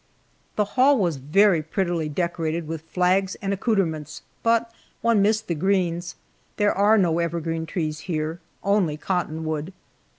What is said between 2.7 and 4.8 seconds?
flags and accoutrements, but